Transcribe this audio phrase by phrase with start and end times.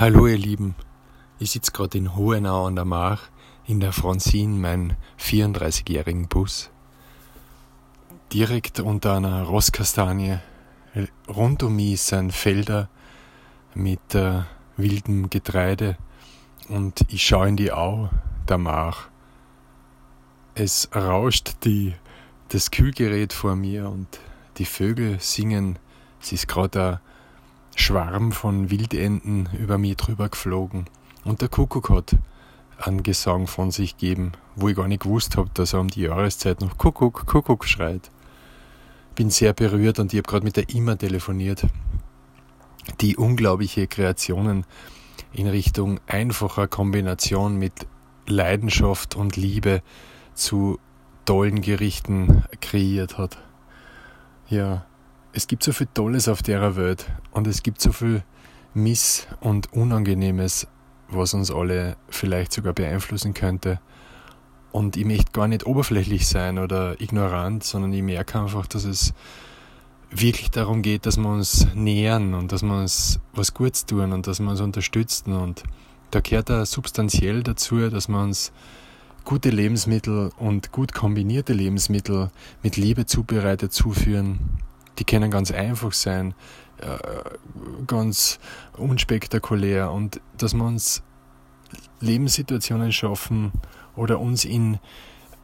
[0.00, 0.76] Hallo ihr Lieben,
[1.38, 3.24] ich sitze gerade in Hohenau an der Mach
[3.66, 6.70] in der Francine, mein 34-jährigen Bus.
[8.32, 10.38] Direkt unter einer Rosskastanie.
[11.28, 12.88] Rund um mich sind Felder
[13.74, 14.44] mit äh,
[14.78, 15.98] wildem Getreide
[16.70, 18.08] und ich schaue in die Au
[18.48, 19.08] der Mach.
[20.54, 21.94] Es rauscht die,
[22.48, 24.18] das Kühlgerät vor mir und
[24.56, 25.78] die Vögel singen.
[26.22, 27.02] Es ist gerade
[27.74, 30.86] Schwarm von Wildenten über mich drüber geflogen.
[31.24, 32.16] Und der Kuckuck hat
[32.78, 36.02] einen Gesang von sich gegeben, wo ich gar nicht gewusst habe, dass er um die
[36.02, 38.10] Jahreszeit noch Kuckuck, Kuckuck schreit.
[39.14, 41.66] Bin sehr berührt und ich habe gerade mit der Ima telefoniert,
[43.00, 44.64] die unglaubliche Kreationen
[45.32, 47.86] in Richtung einfacher Kombination mit
[48.26, 49.82] Leidenschaft und Liebe
[50.34, 50.78] zu
[51.26, 53.38] tollen Gerichten kreiert hat.
[54.48, 54.86] Ja,
[55.32, 58.22] es gibt so viel Tolles auf der Welt und es gibt so viel
[58.74, 60.66] Miss- und Unangenehmes,
[61.08, 63.80] was uns alle vielleicht sogar beeinflussen könnte.
[64.72, 69.12] Und ich möchte gar nicht oberflächlich sein oder ignorant, sondern ich merke einfach, dass es
[70.10, 74.26] wirklich darum geht, dass wir uns nähern und dass wir uns was Gutes tun und
[74.26, 75.32] dass wir uns unterstützen.
[75.32, 75.62] Und
[76.10, 78.52] da gehört da substanziell dazu, dass wir uns
[79.24, 82.30] gute Lebensmittel und gut kombinierte Lebensmittel
[82.62, 84.38] mit Liebe zubereitet zuführen
[85.00, 86.34] die können ganz einfach sein,
[86.78, 86.98] äh,
[87.86, 88.38] ganz
[88.76, 89.90] unspektakulär.
[89.90, 91.02] Und dass wir uns
[92.00, 93.52] Lebenssituationen schaffen
[93.96, 94.78] oder uns in,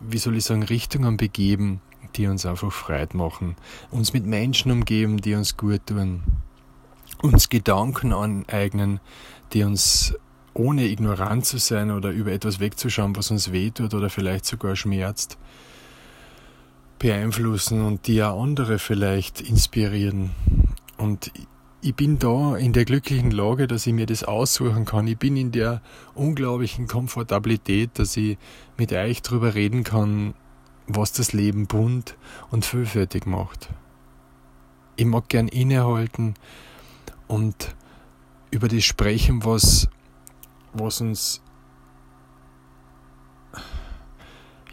[0.00, 1.80] wie soll ich sagen, Richtungen begeben,
[2.16, 3.56] die uns einfach freit machen,
[3.90, 6.22] uns mit Menschen umgeben, die uns gut tun,
[7.22, 9.00] uns Gedanken aneignen,
[9.52, 10.14] die uns
[10.54, 15.38] ohne ignorant zu sein oder über etwas wegzuschauen, was uns wehtut oder vielleicht sogar schmerzt,
[17.02, 20.30] beeinflussen und die auch andere vielleicht inspirieren.
[20.96, 21.32] Und
[21.80, 25.08] ich bin da in der glücklichen Lage, dass ich mir das aussuchen kann.
[25.08, 25.82] Ich bin in der
[26.14, 28.38] unglaublichen Komfortabilität, dass ich
[28.78, 30.34] mit euch darüber reden kann,
[30.86, 32.16] was das Leben bunt
[32.52, 33.68] und vielfältig macht.
[34.94, 36.34] Ich mag gern innehalten
[37.26, 37.74] und
[38.52, 39.88] über das sprechen, was,
[40.72, 41.41] was uns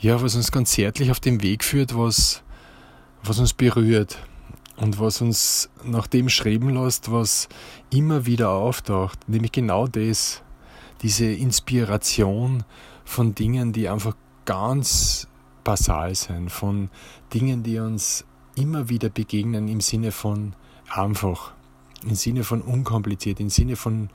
[0.01, 2.41] ja, was uns ganz zärtlich auf dem Weg führt, was,
[3.23, 4.17] was uns berührt
[4.77, 7.49] und was uns nach dem streben lässt, was
[7.89, 10.41] immer wieder auftaucht, nämlich genau das,
[11.01, 12.63] diese Inspiration
[13.03, 14.15] von Dingen, die einfach
[14.45, 15.27] ganz
[15.63, 16.89] basal sind, von
[17.33, 20.53] Dingen, die uns immer wieder begegnen im Sinne von
[20.89, 21.51] einfach,
[22.03, 24.09] im Sinne von unkompliziert, im Sinne von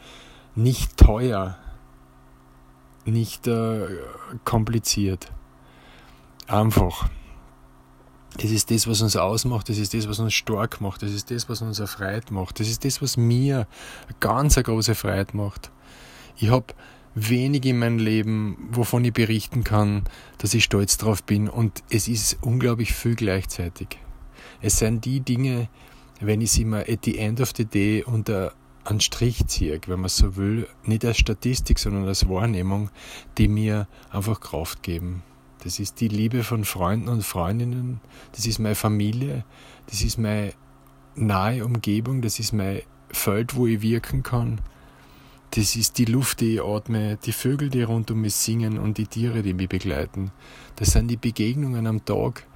[0.54, 1.58] nicht teuer,
[3.04, 3.86] nicht äh,
[4.44, 5.30] kompliziert.
[6.46, 7.08] Einfach.
[8.36, 11.30] Das ist das, was uns ausmacht, das ist das, was uns stark macht, das ist
[11.30, 13.68] das, was uns erfreut macht, das ist das, was mir
[14.18, 15.70] ganz eine große Freiheit macht.
[16.36, 16.74] Ich habe
[17.14, 20.02] wenig in meinem Leben, wovon ich berichten kann,
[20.38, 23.98] dass ich stolz drauf bin und es ist unglaublich viel gleichzeitig.
[24.60, 25.68] Es sind die Dinge,
[26.20, 28.52] wenn ich sie mal at the end of the day unter
[28.84, 32.90] einen Strich ziehe, wenn man so will, nicht als Statistik, sondern als Wahrnehmung,
[33.38, 35.22] die mir einfach Kraft geben.
[35.64, 38.00] Das ist die Liebe von Freunden und Freundinnen.
[38.32, 39.44] Das ist meine Familie.
[39.86, 40.52] Das ist meine
[41.14, 42.20] nahe Umgebung.
[42.20, 44.60] Das ist mein Feld, wo ich wirken kann.
[45.52, 48.98] Das ist die Luft, die ich atme, die Vögel, die rund um mich singen und
[48.98, 50.32] die Tiere, die mich begleiten.
[50.76, 52.46] Das sind die Begegnungen am Tag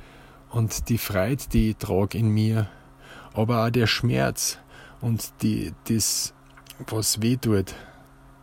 [0.51, 2.69] und die Freude, die ich trage in mir.
[3.33, 4.59] Aber auch der Schmerz
[5.01, 6.35] und die, das,
[6.89, 7.75] was weh tut,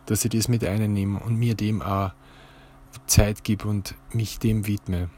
[0.06, 2.12] dass ich das mit einnehme und mir dem auch
[3.06, 5.10] Zeit gebe und mich dem widme.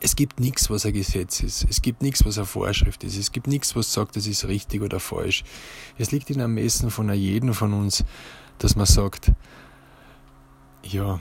[0.00, 1.64] Es gibt nichts, was ein Gesetz ist.
[1.68, 3.16] Es gibt nichts, was eine Vorschrift ist.
[3.16, 5.44] Es gibt nichts, was sagt, das ist richtig oder falsch.
[5.96, 8.04] Es liegt in Ermessen von jedem von uns,
[8.58, 9.32] dass man sagt,
[10.82, 11.20] ja,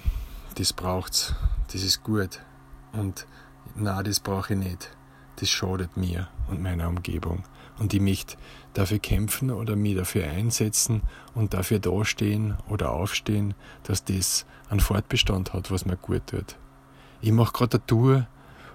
[0.56, 1.34] das braucht's,
[1.72, 2.42] das ist gut.
[2.92, 3.26] Und
[3.76, 4.90] na, das brauche ich nicht.
[5.38, 7.44] Das schadet mir und meiner Umgebung
[7.80, 8.38] und ich möchte
[8.74, 11.02] dafür kämpfen oder mich dafür einsetzen
[11.34, 13.54] und dafür dastehen oder aufstehen,
[13.84, 16.56] dass das einen Fortbestand hat, was mir gut tut.
[17.22, 18.28] Ich mache gerade eine Tour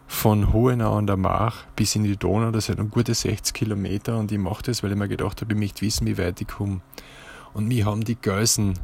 [0.06, 4.32] von Hohenau an der Mach bis in die Donau, das sind gute 60 Kilometer und
[4.32, 6.80] ich mache das, weil ich mir gedacht habe, ich möchte wissen, wie weit ich komme.
[7.52, 8.74] Und mich haben die Gölsen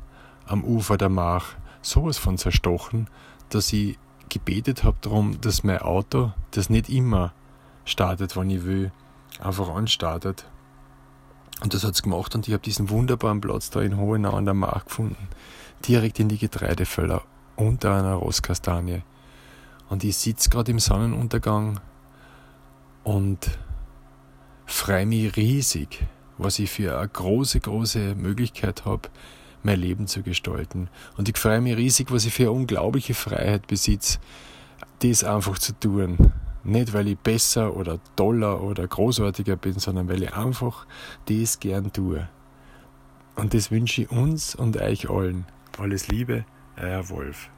[0.47, 3.09] am Ufer der Mach sowas von zerstochen,
[3.49, 3.99] dass ich
[4.29, 7.32] gebetet habe darum, dass mein Auto, das nicht immer
[7.85, 8.93] startet, wann ich will,
[9.41, 10.47] einfach anstartet.
[11.61, 14.45] Und das hat es gemacht und ich habe diesen wunderbaren Platz da in Hohenau an
[14.45, 15.29] der Mark gefunden.
[15.87, 17.23] Direkt in die Getreidefelder
[17.57, 19.03] unter einer Rosskastanie.
[19.89, 21.81] Und ich sitze gerade im Sonnenuntergang
[23.05, 23.59] und
[24.67, 26.07] freue mich riesig,
[26.39, 29.09] was ich für eine große, große Möglichkeit habe,
[29.63, 30.89] mein Leben zu gestalten.
[31.17, 34.19] Und ich freue mich riesig, was ich für eine unglaubliche Freiheit besitze,
[35.01, 36.33] das einfach zu tun.
[36.65, 40.87] Nicht, weil ich besser oder toller oder großartiger bin, sondern weil ich einfach
[41.27, 42.27] das gern tue.
[43.37, 45.45] Und das wünsche ich uns und euch allen.
[45.79, 46.45] Alles Liebe,
[46.77, 47.51] euer Wolf.